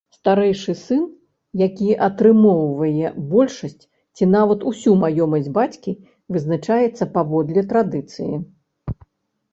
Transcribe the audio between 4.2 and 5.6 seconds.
нават усю маёмасць